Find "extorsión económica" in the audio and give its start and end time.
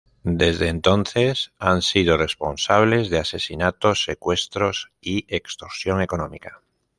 5.29-6.63